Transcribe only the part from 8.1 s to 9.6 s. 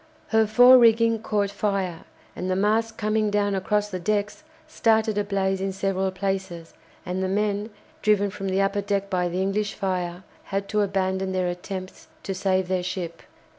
from the upper deck by the